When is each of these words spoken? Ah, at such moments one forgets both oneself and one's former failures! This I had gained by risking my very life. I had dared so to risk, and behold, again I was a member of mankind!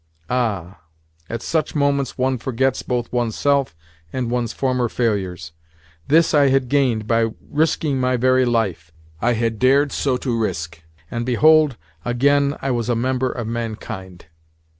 Ah, 0.31 0.81
at 1.29 1.43
such 1.43 1.75
moments 1.75 2.17
one 2.17 2.39
forgets 2.39 2.81
both 2.81 3.13
oneself 3.13 3.75
and 4.11 4.31
one's 4.31 4.51
former 4.51 4.89
failures! 4.89 5.51
This 6.07 6.33
I 6.33 6.47
had 6.49 6.69
gained 6.69 7.05
by 7.05 7.29
risking 7.51 7.99
my 7.99 8.17
very 8.17 8.43
life. 8.43 8.91
I 9.21 9.33
had 9.33 9.59
dared 9.59 9.91
so 9.91 10.17
to 10.17 10.35
risk, 10.35 10.81
and 11.11 11.23
behold, 11.23 11.77
again 12.03 12.57
I 12.63 12.71
was 12.71 12.89
a 12.89 12.95
member 12.95 13.31
of 13.31 13.45
mankind! 13.45 14.25